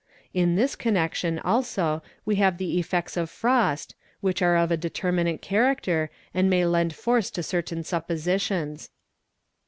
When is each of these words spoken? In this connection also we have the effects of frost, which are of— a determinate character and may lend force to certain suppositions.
In 0.33 0.55
this 0.55 0.75
connection 0.75 1.37
also 1.37 2.01
we 2.25 2.37
have 2.37 2.57
the 2.57 2.79
effects 2.79 3.15
of 3.17 3.29
frost, 3.29 3.93
which 4.19 4.41
are 4.41 4.55
of— 4.57 4.71
a 4.71 4.75
determinate 4.77 5.43
character 5.43 6.09
and 6.33 6.49
may 6.49 6.65
lend 6.65 6.95
force 6.95 7.29
to 7.29 7.43
certain 7.43 7.83
suppositions. 7.83 8.89